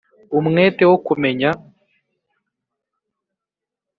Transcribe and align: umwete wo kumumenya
umwete 0.39 0.83
wo 0.89 0.97
kumumenya 1.05 1.49